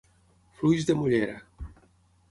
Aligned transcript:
Fluix 0.61 0.89
de 0.91 0.97
mollera. 1.03 1.39